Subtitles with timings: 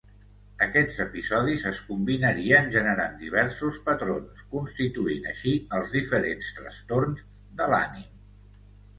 [0.65, 7.21] Aquests episodis es combinarien generant diversos patrons, constituint així els diferents trastorns
[7.61, 8.09] de l'ànim.